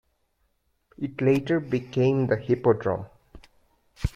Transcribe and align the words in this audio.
It 0.97 1.21
later 1.21 1.59
became 1.59 2.25
the 2.25 2.35
Hippodrome. 2.35 3.05